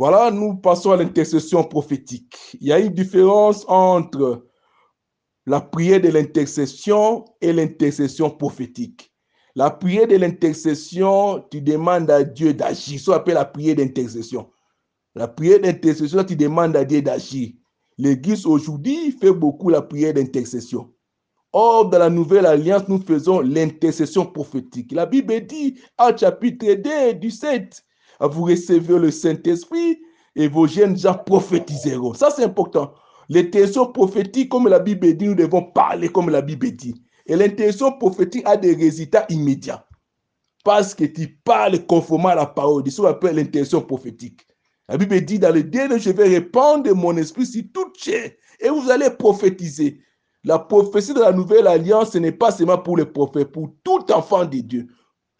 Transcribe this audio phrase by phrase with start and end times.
[0.00, 2.56] Voilà, nous passons à l'intercession prophétique.
[2.58, 4.46] Il y a une différence entre
[5.44, 9.12] la prière de l'intercession et l'intercession prophétique.
[9.54, 12.98] La prière de l'intercession, tu demandes à Dieu d'agir.
[12.98, 14.48] Ça appelle la prière d'intercession.
[15.14, 17.50] La prière d'intercession, tu demandes à Dieu d'agir.
[17.98, 20.94] L'Église aujourd'hui fait beaucoup la prière d'intercession.
[21.52, 24.92] Or, dans la nouvelle alliance, nous faisons l'intercession prophétique.
[24.92, 27.84] La Bible dit, au chapitre 2 du 7,
[28.28, 29.98] vous recevez le Saint-Esprit
[30.36, 32.14] et vos jeunes gens prophétiseront.
[32.14, 32.92] Ça, c'est important.
[33.28, 37.00] L'intercession prophétique, comme la Bible dit, nous devons parler comme la Bible dit.
[37.26, 39.86] Et l'intercession prophétique a des résultats immédiats.
[40.64, 42.82] Parce que tu parles conformément à la parole.
[42.84, 44.46] C'est ce qu'on appelle l'intercession prophétique.
[44.88, 48.32] La Bible dit, dans le dernier, je vais répandre mon esprit sur toute chair.
[48.58, 50.00] Et vous allez prophétiser.
[50.42, 54.10] La prophétie de la nouvelle alliance, ce n'est pas seulement pour les prophètes, pour tout
[54.10, 54.88] enfant de Dieu.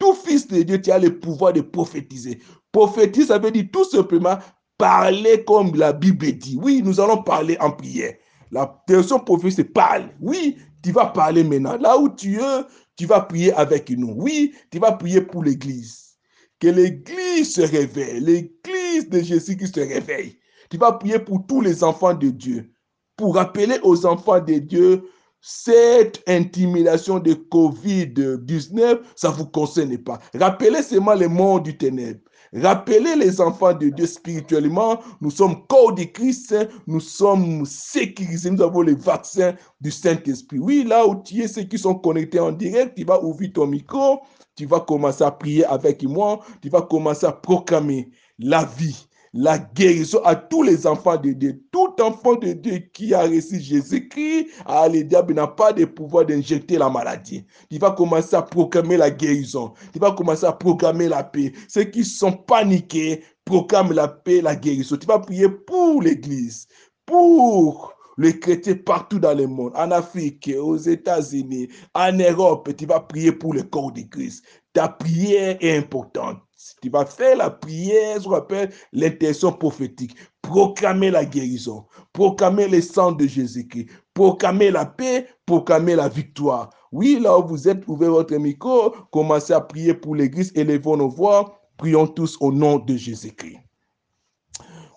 [0.01, 2.39] Tout fils de Dieu, tu as le pouvoir de prophétiser.
[2.71, 4.35] Prophétiser, ça veut dire tout simplement
[4.75, 6.57] parler comme la Bible dit.
[6.59, 8.15] Oui, nous allons parler en prière.
[8.49, 10.09] La version prophétique, c'est parle.
[10.19, 11.77] Oui, tu vas parler maintenant.
[11.77, 12.63] Là où tu es,
[12.97, 14.15] tu vas prier avec nous.
[14.17, 16.17] Oui, tu vas prier pour l'Église.
[16.59, 18.21] Que l'Église se réveille.
[18.21, 20.39] L'Église de Jésus qui se réveille.
[20.71, 22.71] Tu vas prier pour tous les enfants de Dieu.
[23.17, 25.03] Pour rappeler aux enfants de Dieu,
[25.41, 30.19] cette intimidation de COVID-19, ça ne vous concerne pas.
[30.35, 32.19] Rappelez seulement le monde du ténèbre.
[32.53, 36.53] Rappelez les enfants de Dieu spirituellement, nous sommes corps de Christ,
[36.85, 40.59] nous sommes sécurisés, nous avons les vaccins du Saint-Esprit.
[40.59, 43.67] Oui, là où tu es, ceux qui sont connectés en direct, tu vas ouvrir ton
[43.67, 44.19] micro,
[44.57, 49.57] tu vas commencer à prier avec moi, tu vas commencer à proclamer la vie, la
[49.57, 51.63] guérison à tous les enfants de Dieu.
[51.71, 56.25] Tout enfant de Dieu qui a reçu Jésus-Christ, ah, le diable n'a pas de pouvoir
[56.25, 57.45] d'injecter la maladie.
[57.69, 59.73] Tu vas commencer à proclamer la guérison.
[59.93, 61.53] Tu vas commencer à proclamer la paix.
[61.69, 64.97] Ceux qui sont paniqués proclament la paix, la guérison.
[64.97, 66.67] Tu vas prier pour l'Église,
[67.05, 72.69] pour les chrétiens partout dans le monde, en Afrique, aux États-Unis, en Europe.
[72.77, 74.43] Tu vas prier pour le corps de Christ.
[74.73, 76.37] Ta prière est importante.
[76.81, 80.15] Tu vas faire la prière, ce qu'on appelle l'intention prophétique.
[80.41, 86.69] Proclamer la guérison, proclamer le sang de Jésus-Christ, proclamer la paix, proclamer la victoire.
[86.91, 91.09] Oui, là où vous êtes, ouvrez votre micro, commencez à prier pour l'Église, élevons nos
[91.09, 93.59] voix, prions tous au nom de Jésus-Christ.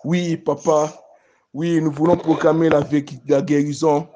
[0.03, 0.93] Oui, papa,
[1.55, 2.83] oui, nous voulons proclamer la,
[3.41, 4.09] guérison.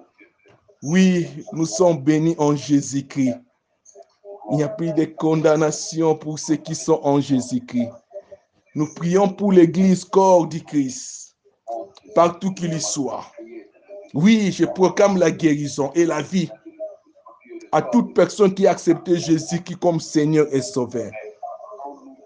[0.83, 3.39] Oui, nous sommes bénis en Jésus-Christ.
[4.51, 7.91] Il n'y a plus de condamnation pour ceux qui sont en Jésus-Christ.
[8.75, 11.37] Nous prions pour l'Église corps du Christ,
[12.13, 13.25] partout qu'il y soit.
[14.13, 16.49] Oui, je proclame la guérison et la vie
[17.71, 21.11] à toute personne qui a accepté Jésus qui comme Seigneur et Sauveur.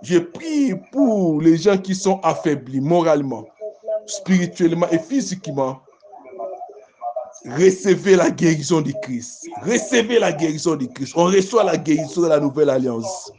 [0.02, 3.46] Je prie pour les gens qui sont affaiblis moralement,
[4.06, 5.80] spirituellement et physiquement.
[7.46, 9.48] Recevez la guérison du Christ.
[9.64, 11.14] Recevez la guérison du Christ.
[11.16, 13.32] On reçoit la guérison de la nouvelle alliance.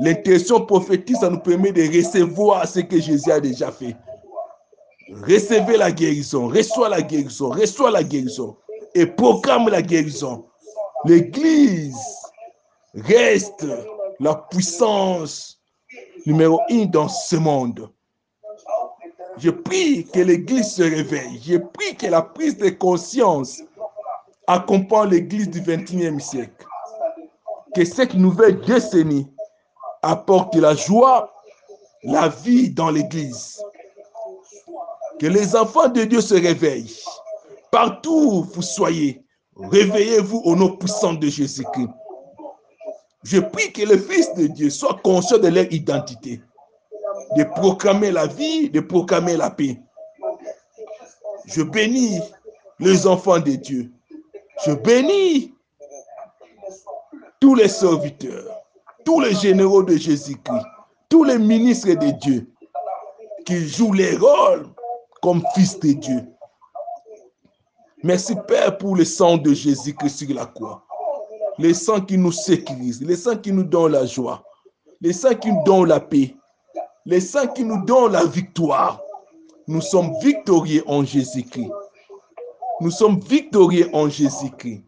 [0.00, 3.96] L'intention prophétique, ça nous permet de recevoir ce que Jésus a déjà fait.
[5.26, 8.56] Recevez la guérison, reçois la guérison, reçois la guérison
[8.94, 10.46] et proclame la guérison.
[11.04, 11.96] L'Église
[12.94, 13.66] reste
[14.20, 15.60] la puissance
[16.26, 17.90] numéro un dans ce monde.
[19.38, 21.40] Je prie que l'Église se réveille.
[21.42, 23.62] Je prie que la prise de conscience
[24.46, 26.66] accompagne l'Église du 21e siècle.
[27.74, 29.28] Que cette nouvelle décennie
[30.02, 31.32] apporte la joie,
[32.02, 33.62] la vie dans l'Église.
[35.18, 36.98] Que les enfants de Dieu se réveillent.
[37.70, 39.24] Partout où vous soyez,
[39.56, 41.90] réveillez-vous au nom puissant de Jésus-Christ.
[43.22, 46.40] Je prie que les fils de Dieu soient conscients de leur identité
[47.36, 49.78] de proclamer la vie, de proclamer la paix.
[51.46, 52.20] Je bénis
[52.78, 53.90] les enfants de Dieu.
[54.64, 55.54] Je bénis
[57.40, 58.46] tous les serviteurs,
[59.04, 60.66] tous les généraux de Jésus-Christ,
[61.08, 62.46] tous les ministres de Dieu
[63.46, 64.68] qui jouent les rôles
[65.22, 66.22] comme fils de Dieu.
[68.02, 70.84] Merci Père pour le sang de Jésus-Christ sur la croix.
[71.58, 74.42] Le sang qui nous sécurise, le sang qui nous donne la joie,
[75.00, 76.34] le sang qui nous donne la paix,
[77.06, 79.00] les saints qui nous donnent la victoire.
[79.66, 81.70] Nous sommes victorieux en Jésus-Christ.
[82.80, 84.84] Nous sommes victorieux en Jésus-Christ.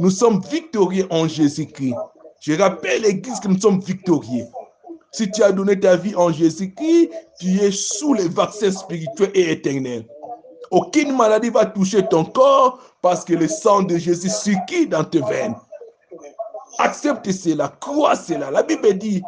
[0.00, 1.94] Nous sommes victorieux en Jésus-Christ.
[2.40, 4.46] Je rappelle l'Église que nous sommes victorieux.
[5.12, 7.10] Si tu as donné ta vie en Jésus-Christ,
[7.40, 10.06] tu es sous les vaccins spirituels et éternels.
[10.70, 15.20] Aucune maladie va toucher ton corps parce que le sang de Jésus circule dans tes
[15.20, 15.54] veines.
[16.78, 18.50] Accepte cela, crois cela.
[18.50, 19.22] La Bible dit,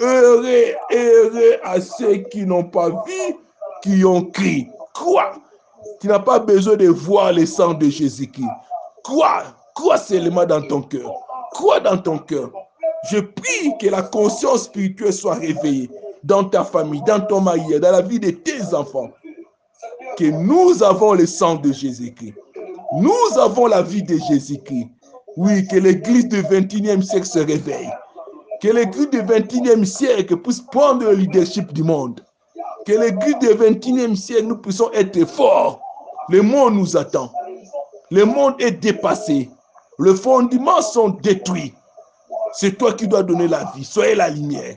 [0.00, 3.36] Heureux, heureux à ceux qui n'ont pas vu,
[3.82, 4.68] qui ont crié.
[4.92, 5.34] Crois.
[6.00, 8.44] Tu n'as pas besoin de voir le sang de Jésus-Christ.
[9.02, 9.44] Crois.
[9.74, 11.10] Crois seulement dans ton cœur.
[11.52, 12.50] Crois dans ton cœur.
[13.10, 15.90] Je prie que la conscience spirituelle soit réveillée
[16.24, 19.10] dans ta famille, dans ton mari, dans la vie de tes enfants.
[20.18, 22.34] Que nous avons le sang de Jésus-Christ.
[22.98, 24.88] Nous avons la vie de Jésus-Christ.
[25.36, 27.90] Oui, que l'église du 21e siècle se réveille.
[28.62, 32.20] Que l'église du 21e siècle puisse prendre le leadership du monde.
[32.86, 35.80] Que l'église du 21e siècle, nous puissions être forts.
[36.28, 37.30] Le monde nous attend.
[38.10, 39.50] Le monde est dépassé.
[39.98, 41.74] Les fondements sont détruits.
[42.54, 43.84] C'est toi qui dois donner la vie.
[43.84, 44.76] Soyez la lumière.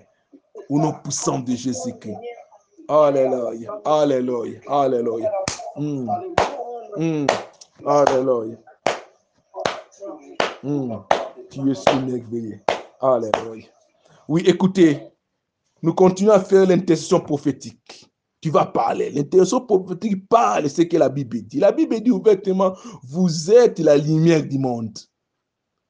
[0.69, 2.17] Au nom puissant de Jésus-Christ.
[2.87, 3.79] Alléluia.
[3.85, 4.59] Alléluia.
[4.67, 5.31] Alléluia.
[5.77, 7.27] Mm.
[7.85, 8.55] Alléluia.
[10.63, 10.95] Mm.
[11.51, 12.59] Tu es si merveilleux.
[13.01, 13.65] Alléluia.
[14.27, 14.99] Oui, écoutez,
[15.81, 18.09] nous continuons à faire l'intercession prophétique.
[18.41, 19.09] Tu vas parler.
[19.11, 21.59] L'intercession prophétique parle ce que la Bible dit.
[21.59, 22.73] La Bible dit ouvertement,
[23.03, 24.97] vous êtes la lumière du monde.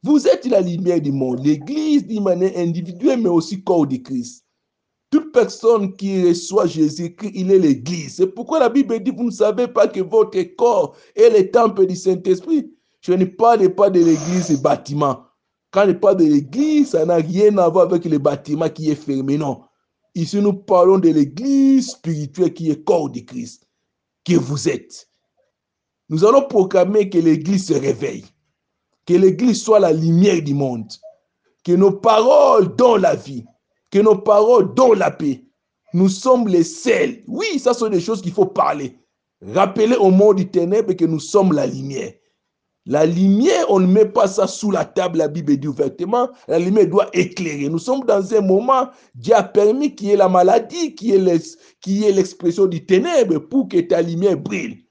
[0.03, 1.43] Vous êtes la lumière du monde.
[1.43, 4.45] L'Église d'une manière individuelle, mais aussi corps de Christ.
[5.09, 8.17] Toute personne qui reçoit Jésus-Christ, il est l'Église.
[8.17, 11.87] C'est pourquoi la Bible dit, vous ne savez pas que votre corps est le temple
[11.87, 12.71] du Saint-Esprit.
[13.01, 15.25] Je ne parle pas de l'Église et bâtiment.
[15.71, 18.95] Quand je parle de l'Église, ça n'a rien à voir avec le bâtiment qui est
[18.95, 19.61] fermé, non.
[20.15, 23.67] Ici, nous parlons de l'Église spirituelle qui est corps de Christ,
[24.25, 25.07] que vous êtes.
[26.09, 28.25] Nous allons proclamer que l'Église se réveille,
[29.05, 30.91] que l'Église soit la lumière du monde,
[31.63, 33.45] que nos paroles donnent la vie,
[33.91, 35.45] que nos paroles donnent la paix.
[35.93, 37.23] Nous sommes les seuls.
[37.27, 38.97] Oui, ça sont des choses qu'il faut parler.
[39.41, 42.13] Rappeler au monde du ténèbre que nous sommes la lumière.
[42.89, 46.27] La lumière, on ne met pas ça sous la table, la Bible dit ouvertement.
[46.47, 47.69] La lumière doit éclairer.
[47.69, 51.11] Nous sommes dans un moment, Dieu a permis qu'il y ait la maladie, qu'il
[51.85, 54.87] y ait l'expression du ténèbre pour que ta lumière brille.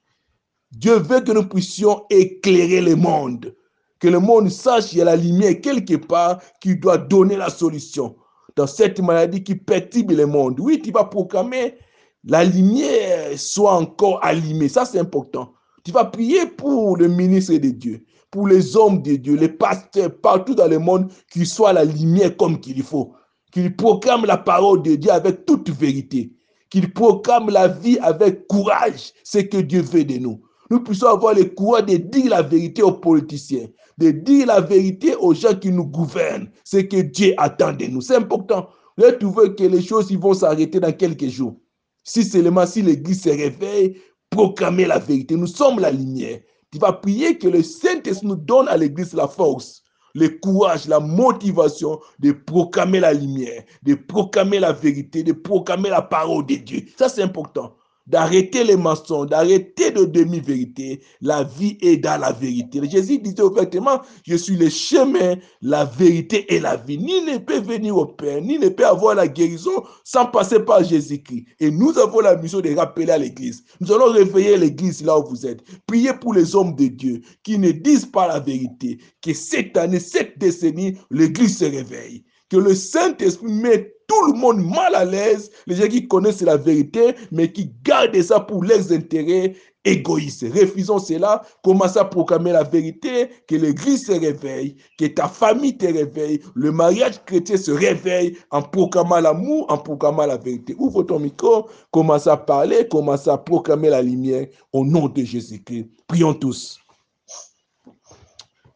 [0.71, 3.53] Dieu veut que nous puissions éclairer le monde.
[3.99, 7.49] Que le monde sache qu'il y a la lumière quelque part qui doit donner la
[7.49, 8.15] solution.
[8.55, 10.57] Dans cette maladie qui perturbe le monde.
[10.61, 11.75] Oui, tu vas proclamer
[12.23, 14.69] la lumière soit encore allumée.
[14.69, 15.53] Ça, c'est important.
[15.83, 20.15] Tu vas prier pour le ministre de Dieu, pour les hommes de Dieu, les pasteurs
[20.21, 23.13] partout dans le monde, qu'ils soient la lumière comme qu'il faut.
[23.51, 26.31] Qu'ils proclament la parole de Dieu avec toute vérité.
[26.69, 30.41] Qu'ils proclament la vie avec courage, ce que Dieu veut de nous.
[30.69, 33.67] Nous puissions avoir le courage de dire la vérité aux politiciens,
[33.97, 38.01] de dire la vérité aux gens qui nous gouvernent, ce que Dieu attend de nous.
[38.01, 38.69] C'est important.
[38.97, 41.55] Là, tu veux que les choses vont s'arrêter dans quelques jours.
[42.03, 43.97] Si seulement si l'Église se réveille,
[44.29, 45.35] proclamer la vérité.
[45.35, 46.39] Nous sommes la lumière.
[46.71, 49.83] Tu vas prier que le Saint-Esprit nous donne à l'Église la force,
[50.13, 56.01] le courage, la motivation de proclamer la lumière, de proclamer la vérité, de proclamer la
[56.01, 56.85] parole de Dieu.
[56.97, 57.75] Ça, c'est important
[58.09, 61.01] d'arrêter les mensonges, d'arrêter de demi-vérité.
[61.21, 62.81] La vie est dans la vérité.
[62.89, 66.97] Jésus disait ouvertement, je suis le chemin, la vérité et la vie.
[66.97, 70.83] Ni ne peut venir au Père, ni ne peut avoir la guérison sans passer par
[70.83, 71.45] Jésus-Christ.
[71.59, 73.63] Et nous avons la mission de rappeler à l'Église.
[73.79, 75.61] Nous allons réveiller l'Église là où vous êtes.
[75.85, 78.97] Priez pour les hommes de Dieu qui ne disent pas la vérité.
[79.21, 82.23] Que cette année, cette décennie, l'Église se réveille.
[82.49, 86.57] Que le Saint-Esprit mette tout le monde mal à l'aise, les gens qui connaissent la
[86.57, 89.53] vérité, mais qui gardent ça pour leurs intérêts
[89.85, 90.45] égoïstes.
[90.51, 95.85] Refusons cela, commencez à proclamer la vérité, que l'Église se réveille, que ta famille te
[95.85, 100.75] réveille, le mariage chrétien se réveille en proclamant l'amour, en proclamant la vérité.
[100.79, 105.87] Ouvre ton micro, commence à parler, commence à proclamer la lumière au nom de Jésus-Christ.
[106.07, 106.79] Prions tous.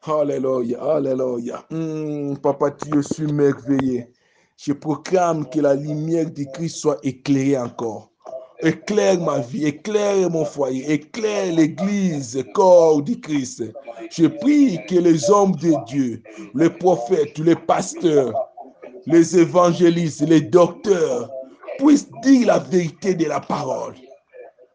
[0.06, 1.66] Alléluia, Alléluia.
[1.72, 4.06] Hmm, papa, tu es merveilleux.
[4.58, 8.12] Je proclame que la lumière de Christ soit éclairée encore.
[8.62, 13.64] Éclaire ma vie, éclaire mon foyer, éclaire l'église, corps du Christ.
[14.10, 18.34] Je prie que les hommes de Dieu, les prophètes, les pasteurs,
[19.06, 21.30] les évangélistes, les docteurs
[21.78, 23.96] puissent dire la vérité de la parole.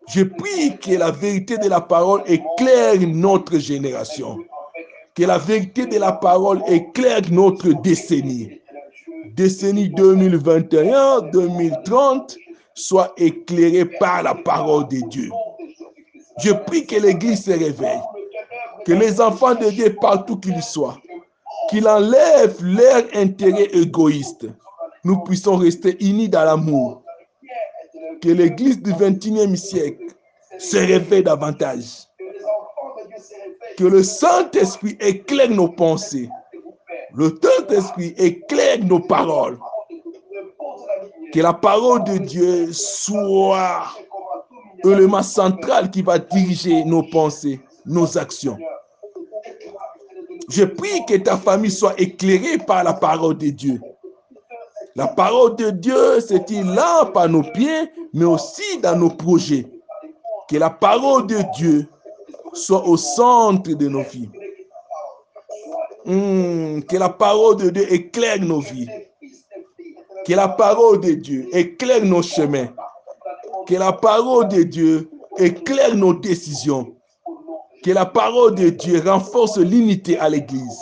[0.08, 4.38] Je prie que la vérité de la parole éclaire notre génération.
[5.14, 8.57] Que la vérité de la parole éclaire notre décennie
[9.34, 12.36] décennie 2021-2030
[12.74, 15.30] soit éclairée par la parole de Dieu.
[16.38, 18.00] Je prie que l'Église se réveille,
[18.86, 20.96] que les enfants de Dieu, partout qu'ils soient,
[21.68, 24.46] qu'ils enlèvent leur intérêt égoïste.
[25.04, 27.02] Nous puissions rester unis dans l'amour.
[28.22, 30.04] Que l'Église du 21e siècle
[30.58, 32.06] se réveille davantage.
[33.76, 36.28] Que le Saint-Esprit éclaire nos pensées
[37.18, 39.58] le Saint-Esprit éclaire nos paroles.
[41.34, 43.86] Que la parole de Dieu soit
[44.84, 48.56] l'élément central qui va diriger nos pensées, nos actions.
[50.48, 53.80] Je prie que ta famille soit éclairée par la parole de Dieu.
[54.94, 59.66] La parole de Dieu, c'est une lampe à nos pieds, mais aussi dans nos projets.
[60.48, 61.88] Que la parole de Dieu
[62.52, 64.30] soit au centre de nos vies.
[66.08, 68.88] Hmm, que la parole de Dieu éclaire nos vies.
[70.24, 72.70] Que la parole de Dieu éclaire nos chemins.
[73.66, 76.94] Que la parole de Dieu éclaire nos décisions.
[77.84, 80.80] Que la parole de Dieu renforce l'unité à l'Église.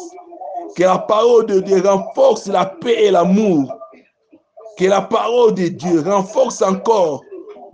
[0.77, 3.75] Que la parole de Dieu renforce la paix et l'amour.
[4.79, 7.21] Que la parole de Dieu renforce encore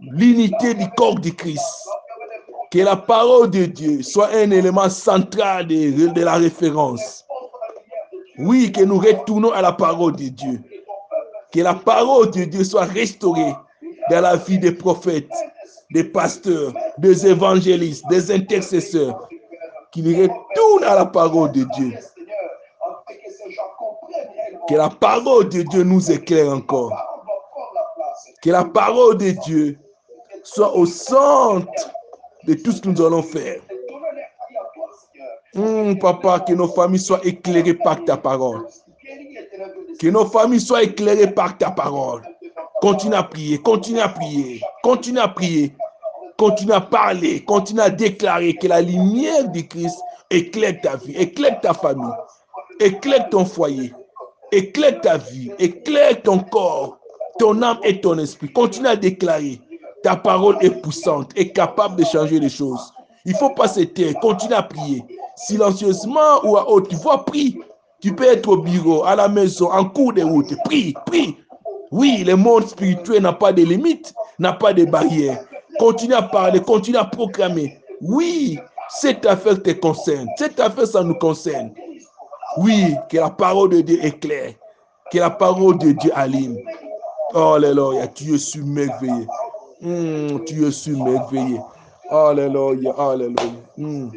[0.00, 1.60] l'unité du corps du Christ.
[2.70, 7.26] Que la parole de Dieu soit un élément central de, de la référence.
[8.38, 10.60] Oui, que nous retournons à la parole de Dieu.
[11.52, 13.54] Que la parole de Dieu soit restaurée
[14.10, 15.30] dans la vie des prophètes,
[15.92, 19.28] des pasteurs, des évangélistes, des intercesseurs,
[19.90, 21.92] qu'ils retournent à la parole de Dieu.
[24.68, 26.92] Que la parole de Dieu nous éclaire encore.
[28.42, 29.78] Que la parole de Dieu
[30.42, 31.90] soit au centre
[32.46, 33.60] de tout ce que nous allons faire.
[35.98, 38.66] Papa, que nos familles soient éclairées par ta parole.
[39.98, 42.22] Que nos familles soient éclairées par ta parole.
[42.80, 45.74] Continue à prier, continue à prier, continue à prier,
[46.36, 49.98] continue à parler, continue à déclarer que la lumière du Christ
[50.30, 52.12] éclaire ta vie, éclaire ta famille,
[52.80, 53.92] éclaire ton foyer,
[54.50, 56.98] éclaire ta vie, éclaire ton corps,
[57.38, 58.52] ton âme et ton esprit.
[58.52, 59.60] Continue à déclarer.
[60.02, 62.92] Ta parole est puissante, est capable de changer les choses.
[63.24, 65.04] Il ne faut pas se taire, continue à prier.
[65.46, 67.58] Silencieusement ou à haute tu vois, prie.
[68.00, 70.52] Tu peux être au bureau, à la maison, en cours de route.
[70.64, 71.36] Prie, prie.
[71.92, 75.44] Oui, le monde spirituel n'a pas de limites, n'a pas de barrières.
[75.78, 77.78] Continue à parler, continue à proclamer.
[78.00, 78.58] Oui,
[78.88, 80.26] cette affaire te concerne.
[80.36, 81.72] Cette affaire, ça nous concerne.
[82.56, 84.54] Oui, que la parole de Dieu est claire.
[85.10, 86.58] Que la parole de Dieu aligne.
[87.34, 89.26] Oh, Alléluia, tu es submerveillé.
[89.80, 91.60] Mm, tu es submerveillé.
[92.10, 93.52] Alléluia, Alléluia.
[93.76, 94.08] Mm.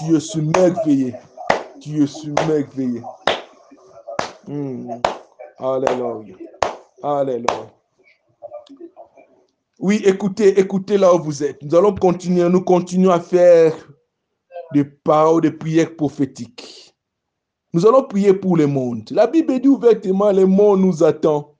[0.00, 1.14] Tu es submerveillé.
[1.78, 3.02] Tu es submerveillé.
[4.48, 4.92] Mm.
[5.58, 6.36] Alléluia.
[7.02, 7.70] Alléluia.
[9.78, 11.62] Oui, écoutez, écoutez là où vous êtes.
[11.62, 13.74] Nous allons continuer, nous continuons à faire
[14.72, 16.94] des paroles de prière prophétiques.
[17.74, 19.06] Nous allons prier pour le monde.
[19.10, 21.56] La Bible dit ouvertement, le monde nous attend.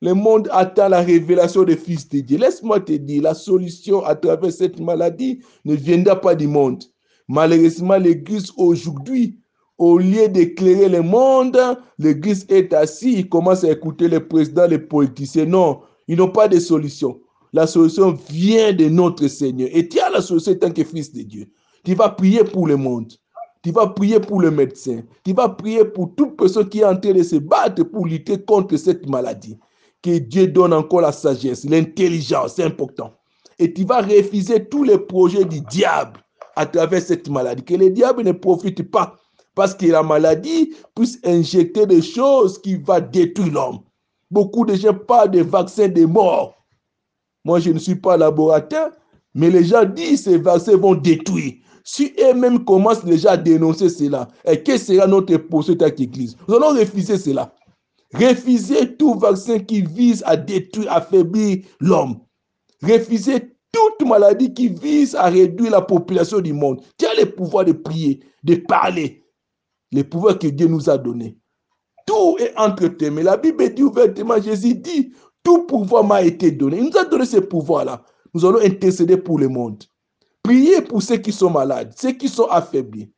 [0.00, 2.38] Le monde attend la révélation des fils de Dieu.
[2.38, 6.82] Laisse-moi te dire, la solution à travers cette maladie ne viendra pas du monde.
[7.28, 9.38] Malheureusement, l'Église aujourd'hui,
[9.78, 11.58] au lieu d'éclairer le monde,
[11.98, 15.46] l'Église est assise, il commence à écouter les présidents, les politiciens.
[15.46, 17.20] Non, ils n'ont pas de solution.
[17.52, 19.68] La solution vient de notre Seigneur.
[19.72, 21.46] Et tu as la solution en tant que fils de Dieu.
[21.84, 23.12] Tu vas prier pour le monde.
[23.62, 25.02] Tu vas prier pour le médecin.
[25.24, 28.38] Tu vas prier pour toute personne qui est en train de se battre pour lutter
[28.42, 29.58] contre cette maladie.
[30.02, 33.14] Que Dieu donne encore la sagesse, l'intelligence, c'est important.
[33.58, 36.23] Et tu vas refuser tous les projets du diable
[36.56, 37.64] à travers cette maladie.
[37.64, 39.16] Que le diable ne profite pas
[39.54, 43.80] parce que la maladie puisse injecter des choses qui vont détruire l'homme.
[44.30, 46.56] Beaucoup de gens parlent de vaccins de mort.
[47.44, 48.90] Moi, je ne suis pas laborateur,
[49.34, 51.54] mais les gens disent que ces vaccins vont détruire.
[51.84, 56.36] Si eux-mêmes commencent déjà à dénoncer cela, et quelle sera notre posture avec l'Église?
[56.48, 57.54] Nous allons refuser cela.
[58.14, 62.20] Refuser tout vaccin qui vise à détruire, affaiblir l'homme.
[62.82, 66.80] Refuser toute maladie qui vise à réduire la population du monde.
[66.96, 69.24] Tu as le pouvoir de prier, de parler.
[69.92, 71.36] Le pouvoir que Dieu nous a donné.
[72.06, 73.22] Tout est entre tes mains.
[73.22, 75.12] La Bible dit ouvertement, Jésus dit,
[75.42, 76.78] tout pouvoir m'a été donné.
[76.78, 78.02] Il nous a donné ce pouvoir-là.
[78.32, 79.82] Nous allons intercéder pour le monde.
[80.42, 83.10] Prier pour ceux qui sont malades, ceux qui sont affaiblis.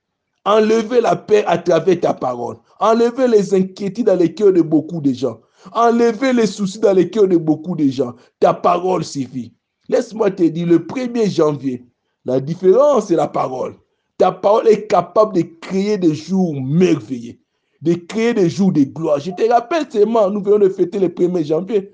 [0.45, 2.57] Enlever la paix à travers ta parole.
[2.79, 5.41] Enlever les inquiétudes dans les cœurs de beaucoup de gens.
[5.73, 8.15] Enlever les soucis dans les cœurs de beaucoup de gens.
[8.39, 9.56] Ta parole suffit.
[9.89, 11.85] Laisse-moi te dire, le 1er janvier,
[12.25, 13.77] la différence, c'est la parole.
[14.19, 17.39] Ta parole est capable de créer des jours merveilleux,
[17.83, 19.21] de créer des jours de gloire.
[19.21, 21.93] Je te rappelle seulement, nous venons de fêter le 1er janvier.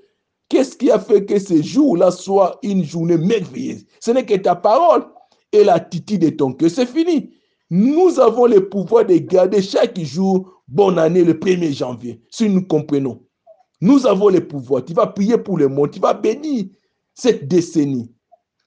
[0.49, 3.85] Qu'est-ce qui a fait que ce jour-là soit une journée merveilleuse?
[3.99, 5.05] Ce n'est que ta parole
[5.51, 6.69] et l'attitude de ton cœur.
[6.69, 7.31] C'est fini.
[7.69, 12.65] Nous avons le pouvoir de garder chaque jour bonne année le 1er janvier, si nous
[12.65, 13.21] comprenons.
[13.81, 14.85] Nous avons le pouvoir.
[14.85, 15.91] Tu vas prier pour le monde.
[15.91, 16.65] Tu vas bénir
[17.13, 18.11] cette décennie.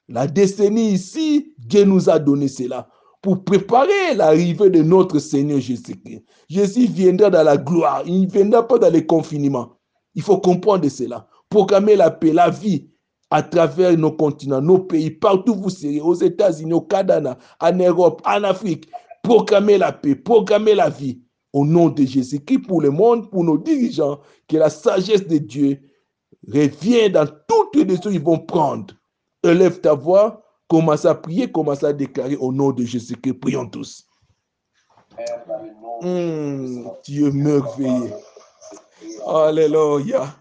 [0.08, 2.88] La décennie ici, Dieu nous a donné cela
[3.22, 6.22] pour préparer l'arrivée de notre Seigneur Jésus-Christ.
[6.48, 8.02] Jésus viendra dans la gloire.
[8.06, 9.78] Il ne viendra pas dans le confinement.
[10.14, 11.26] Il faut comprendre cela.
[11.48, 12.88] Proclamer la paix, la vie
[13.30, 17.72] à travers nos continents, nos pays, partout où vous serez, aux États-Unis, au Canada, en
[17.72, 18.88] Europe, en Afrique.
[19.24, 21.20] Proclamer la paix, proclamer la vie
[21.52, 25.80] au nom de Jésus-Christ pour le monde, pour nos dirigeants, que la sagesse de Dieu
[26.48, 28.94] revienne dans toutes les décisions qu'ils vont prendre.
[29.42, 33.34] Élève ta voix, commence à prier, commence à déclarer au nom de Jésus-Christ.
[33.34, 34.06] Prions tous.
[36.02, 38.12] Mmh, Dieu merveilleux.
[39.26, 40.34] Alléluia.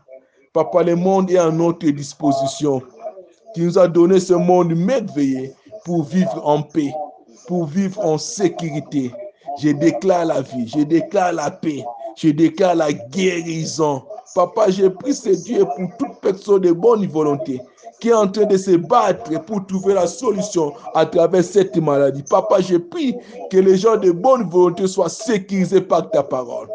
[0.53, 2.81] Papa, le monde est à notre disposition.
[3.53, 5.51] Tu nous as donné ce monde merveilleux
[5.85, 6.93] pour vivre en paix,
[7.47, 9.11] pour vivre en sécurité.
[9.61, 11.83] Je déclare la vie, je déclare la paix,
[12.15, 14.03] je déclare la guérison.
[14.33, 17.61] Papa, j'ai pris ce Dieu pour toute personne de bonne volonté
[18.01, 22.23] qui est en train de se battre pour trouver la solution à travers cette maladie.
[22.23, 23.15] Papa, j'ai prie
[23.49, 26.67] que les gens de bonne volonté soient sécurisés par ta parole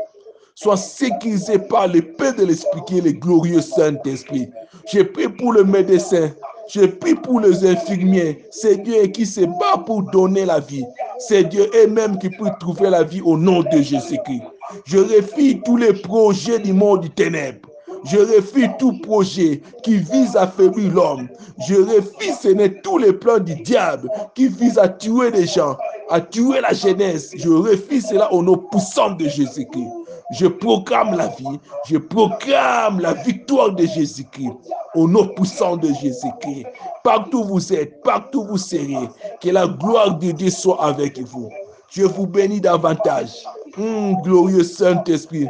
[0.60, 4.50] soient sécurisés par le paix de l'Esprit qui est le glorieux Saint-Esprit.
[4.92, 6.30] J'ai prie pour le médecin,
[6.68, 8.44] je prie pour les infirmiers.
[8.50, 10.84] C'est Dieu qui se bat pour donner la vie.
[11.18, 14.42] C'est Dieu même qui peut trouver la vie au nom de Jésus-Christ.
[14.84, 17.68] Je refuse tous les projets du monde du ténèbre.
[18.04, 21.28] Je refuse tout projet qui vise à affaiblir l'homme.
[21.68, 25.76] Je refuse tous les plans du diable qui visent à tuer les gens,
[26.08, 27.32] à tuer la jeunesse.
[27.36, 29.88] Je refuse cela au nom puissant de Jésus-Christ.
[30.32, 31.58] Je proclame la vie,
[31.88, 34.52] je proclame la victoire de Jésus-Christ
[34.94, 36.66] au nom puissant de Jésus-Christ.
[37.02, 39.08] Partout où vous êtes, partout où vous serez,
[39.40, 41.50] que la gloire de Dieu soit avec vous.
[41.90, 43.44] Je vous bénis davantage.
[43.76, 45.46] Glorieux Saint-Esprit,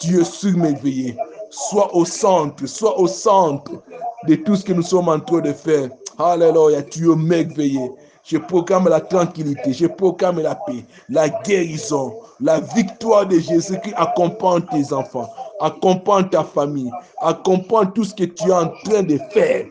[0.00, 1.16] Dieu surmerveillé.
[1.50, 3.72] Sois au centre, sois au centre
[4.26, 5.88] de tout ce que nous sommes en train de faire.
[6.18, 7.90] Alléluia, tu es merveilleux.
[8.24, 14.62] Je proclame la tranquillité, je proclame la paix, la guérison, la victoire de Jésus-Christ accompagne
[14.72, 15.28] tes enfants,
[15.60, 16.90] accompagne ta famille,
[17.20, 19.66] accompagne tout ce que tu es en train de faire.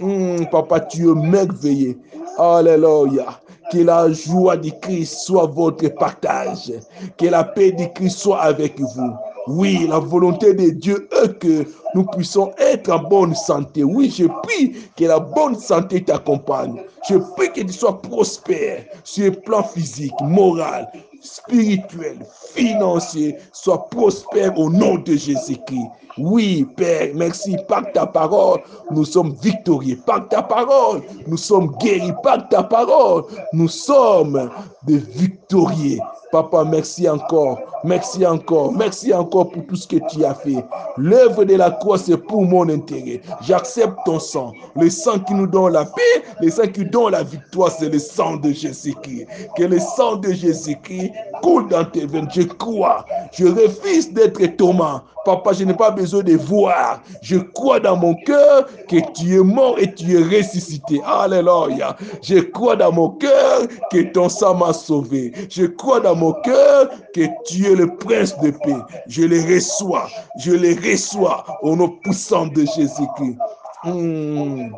[0.00, 1.98] Hum, papa, tu es merveilleux.
[2.38, 3.40] Alléluia.
[3.72, 6.72] Que la joie du Christ soit votre partage.
[7.16, 9.12] Que la paix du Christ soit avec vous.
[9.48, 11.64] Oui, la volonté de Dieu est que
[11.94, 13.84] nous puissions être en bonne santé.
[13.84, 16.82] Oui, je prie que la bonne santé t'accompagne.
[17.08, 20.88] Je prie que tu sois prospère sur le plan physique, moral,
[21.26, 22.18] spirituel,
[22.54, 23.36] financier.
[23.52, 25.88] Sois prospère au nom de Jésus-Christ.
[26.18, 27.56] Oui, Père, merci.
[27.68, 28.60] Par ta parole,
[28.90, 29.98] nous sommes victorieux.
[30.06, 32.12] Par ta parole, nous sommes guéris.
[32.22, 34.50] Par ta parole, nous sommes
[34.84, 35.98] des victorieux.
[36.32, 37.58] Papa, merci encore.
[37.84, 38.72] Merci encore.
[38.72, 40.64] Merci encore pour tout ce que tu as fait.
[40.96, 43.20] L'œuvre de la croix, c'est pour mon intérêt.
[43.42, 44.52] J'accepte ton sang.
[44.74, 47.98] Le sang qui nous donne la paix, le sang qui donne la victoire, c'est le
[47.98, 49.26] sang de Jésus-Christ.
[49.56, 51.12] Que le sang de Jésus-Christ
[51.42, 52.28] coule dans tes veines.
[52.34, 53.04] Je crois.
[53.32, 55.02] Je refuse d'être Thomas.
[55.24, 57.02] Papa, je n'ai pas besoin de voir.
[57.20, 61.00] Je crois dans mon cœur que tu es mort et tu es ressuscité.
[61.04, 61.96] Alléluia.
[62.22, 65.32] Je crois dans mon cœur que ton sang m'a sauvé.
[65.50, 68.76] Je crois dans mon cœur que tu es le prince de paix.
[69.06, 70.08] Je les reçois.
[70.38, 73.38] Je les reçois au nom puissant de Jésus-Christ.
[73.84, 74.70] Hmm.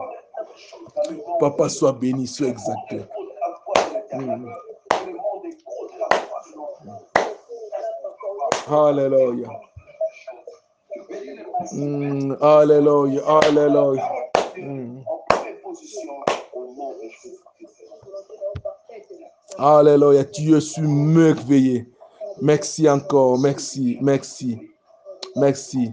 [1.40, 2.94] Papa, sois béni, sois exact.
[4.12, 4.46] Hmm.
[8.70, 9.48] Alléluia.
[11.72, 14.08] Mm, alléluia, alléluia.
[19.60, 21.86] Alléluia, tu es merveilleux.
[22.40, 24.56] Merci encore, merci, merci,
[25.34, 25.90] merci.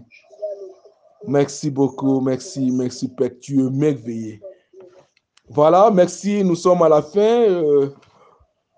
[1.27, 4.39] Merci beaucoup, merci, merci Père, tu es merveilleux.
[5.49, 7.49] Voilà, merci, nous sommes à la fin.
[7.49, 7.89] Euh,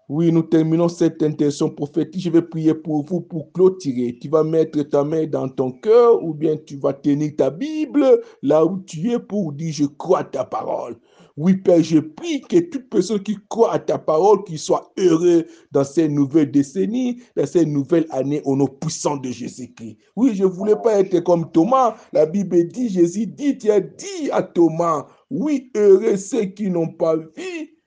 [0.07, 2.21] oui, nous terminons cette intention prophétique.
[2.21, 4.17] Je vais prier pour vous pour clôturer.
[4.21, 8.21] Tu vas mettre ta main dans ton cœur ou bien tu vas tenir ta Bible
[8.41, 10.95] là où tu es pour dire je crois ta parole.
[11.37, 15.45] Oui, Père, je prie que toute personne qui croit à ta parole, qui soit heureux
[15.71, 19.97] dans ces nouvelles décennies, dans ces nouvelles années au nom puissant de Jésus-Christ.
[20.15, 21.95] Oui, je ne voulais pas être comme Thomas.
[22.11, 26.87] La Bible dit, Jésus dit, tu as dit à Thomas, oui, heureux ceux qui n'ont
[26.89, 27.77] pas vu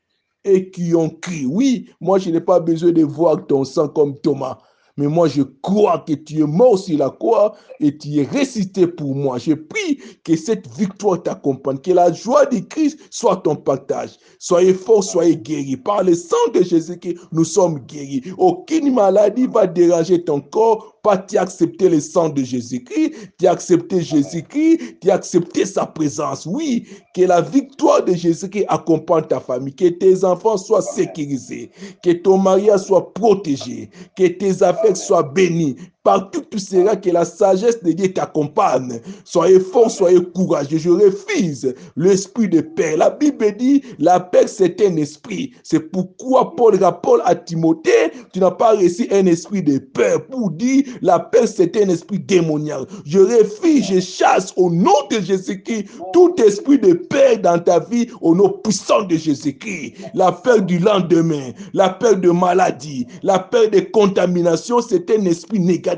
[0.45, 1.47] et qui ont crié.
[1.47, 4.59] Oui, moi, je n'ai pas besoin de voir ton sang comme Thomas.
[5.01, 8.87] Mais moi, je crois que tu es mort sur la croix et tu es ressuscité
[8.87, 9.39] pour moi.
[9.39, 14.19] Je prie que cette victoire t'accompagne, que la joie de Christ soit ton partage.
[14.39, 15.79] Soyez forts, soyez guéris.
[15.79, 17.01] Par le sang de Jésus,
[17.33, 18.23] nous sommes guéris.
[18.37, 23.47] Aucune maladie va déranger ton corps pas tu as accepté le sang de Jésus-Christ, tu
[23.47, 26.47] as accepté Jésus-Christ, tu as accepté sa présence.
[26.47, 31.71] Oui, que la victoire de Jésus-Christ accompagne ta famille, que tes enfants soient sécurisés,
[32.03, 37.27] que ton mariage soit protégé, que tes affaires soient bénies Partout tu seras, que la
[37.27, 39.01] sagesse de Dieu t'accompagne.
[39.23, 40.79] Soyez fort, soyez courageux.
[40.79, 42.97] Je refuse l'esprit de peur.
[42.97, 45.53] La Bible dit, la paix c'est un esprit.
[45.63, 50.51] C'est pourquoi Paul rappelle à Timothée, tu n'as pas reçu un esprit de peur pour
[50.53, 52.89] dire, la paix c'est un esprit démoniaque.
[53.05, 58.09] Je refuse, je chasse au nom de Jésus-Christ tout esprit de peur dans ta vie
[58.23, 59.97] au nom puissant de Jésus-Christ.
[60.15, 65.61] La peur du lendemain, la peur de maladie, la peur de contamination, c'est un esprit
[65.61, 65.90] négatif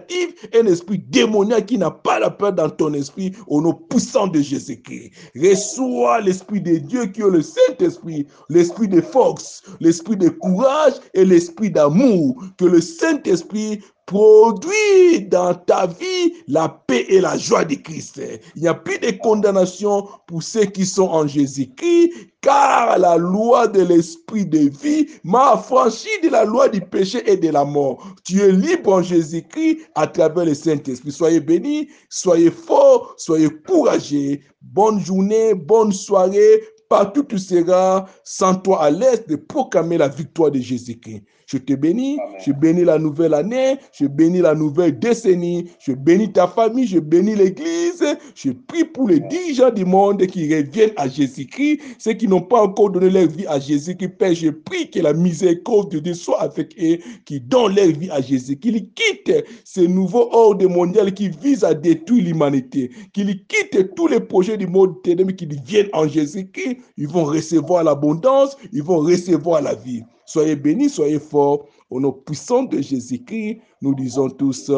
[0.54, 4.40] un esprit démoniaque qui n'a pas la peur dans ton esprit au nom puissant de
[4.40, 5.12] Jésus-Christ.
[5.36, 11.24] Reçois l'esprit de Dieu qui est le Saint-Esprit, l'esprit de force, l'esprit de courage et
[11.24, 12.42] l'esprit d'amour.
[12.58, 18.20] Que le Saint-Esprit produit dans ta vie la paix et la joie de Christ.
[18.56, 23.68] Il n'y a plus de condamnation pour ceux qui sont en Jésus-Christ, car la loi
[23.68, 28.04] de l'esprit de vie m'a affranchi de la loi du péché et de la mort.
[28.24, 31.12] Tu es libre en Jésus-Christ à travers le Saint-Esprit.
[31.12, 34.38] Soyez bénis, soyez forts, soyez courageux.
[34.60, 36.62] Bonne journée, bonne soirée.
[36.92, 41.22] Partout tu seras, sans toi à l'aise de proclamer la victoire de Jésus-Christ.
[41.46, 46.32] Je te bénis, je bénis la nouvelle année, je bénis la nouvelle décennie, je bénis
[46.32, 48.02] ta famille, je bénis l'Église,
[48.34, 52.62] je prie pour les dirigeants du monde qui reviennent à Jésus-Christ, ceux qui n'ont pas
[52.62, 54.16] encore donné leur vie à Jésus-Christ.
[54.16, 58.10] Père, je prie que la miséricorde de Dieu soit avec eux, qui donnent leur vie
[58.10, 63.94] à Jésus, qu'ils quittent ce nouveau ordre mondial qui vise à détruire l'humanité, qu'ils quittent
[63.94, 68.82] tous les projets du monde ténèbre, qu'ils viennent en Jésus-Christ, ils vont recevoir l'abondance, ils
[68.82, 70.02] vont recevoir la vie.
[70.24, 71.66] Soyez bénis, soyez forts.
[71.90, 74.70] Au nom puissant de Jésus-Christ, nous disons tous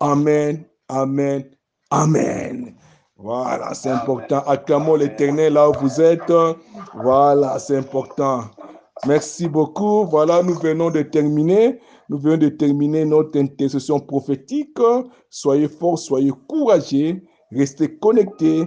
[0.00, 1.44] Amen, Amen,
[1.90, 2.74] Amen.
[3.16, 4.40] Voilà, c'est important.
[4.46, 6.32] Acclamons l'éternel là où vous êtes.
[6.94, 8.42] Voilà, c'est important.
[9.06, 10.04] Merci beaucoup.
[10.04, 11.78] Voilà, nous venons de terminer.
[12.08, 14.76] Nous venons de terminer notre intercession prophétique.
[15.30, 17.22] Soyez forts, soyez courageux.
[17.52, 18.66] Restez connectés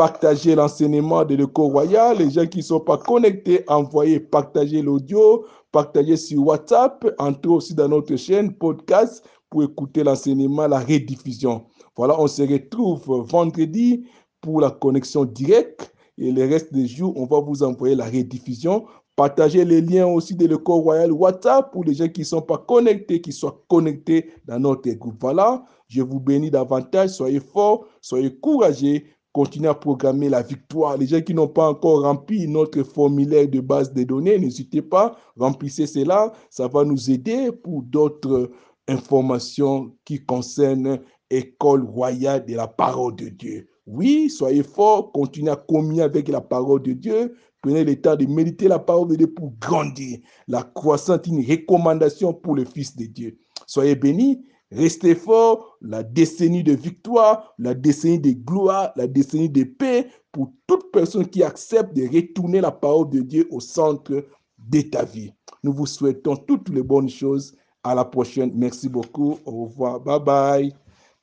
[0.00, 2.16] partagez l'enseignement de l'école royal.
[2.16, 7.74] Les gens qui ne sont pas connectés, envoyez, partagez l'audio, partagez sur WhatsApp, entrez aussi
[7.74, 11.66] dans notre chaîne podcast pour écouter l'enseignement, la rediffusion.
[11.94, 14.06] Voilà, on se retrouve vendredi
[14.40, 18.86] pour la connexion directe et le reste des jours, on va vous envoyer la rediffusion.
[19.16, 22.56] Partagez les liens aussi de l'école royal WhatsApp pour les gens qui ne sont pas
[22.56, 25.16] connectés, qui soient connectés dans notre groupe.
[25.20, 27.10] Voilà, je vous bénis davantage.
[27.10, 30.96] Soyez forts, soyez courageux continuer à programmer la victoire.
[30.96, 35.16] Les gens qui n'ont pas encore rempli notre formulaire de base de données, n'hésitez pas,
[35.36, 36.32] remplissez cela.
[36.50, 38.50] Ça va nous aider pour d'autres
[38.88, 40.98] informations qui concernent
[41.30, 43.68] École royale de la parole de Dieu.
[43.86, 47.36] Oui, soyez forts, continuez à communier avec la parole de Dieu.
[47.62, 50.18] Prenez le temps de méditer la parole de Dieu pour grandir.
[50.48, 53.38] La croissance est une recommandation pour le Fils de Dieu.
[53.66, 59.64] Soyez bénis Restez fort, la décennie de victoire, la décennie de gloire, la décennie de
[59.64, 64.24] paix pour toute personne qui accepte de retourner la parole de Dieu au centre
[64.58, 65.32] de ta vie.
[65.64, 67.56] Nous vous souhaitons toutes les bonnes choses.
[67.82, 68.52] À la prochaine.
[68.54, 69.38] Merci beaucoup.
[69.46, 70.00] Au revoir.
[70.00, 70.74] Bye bye.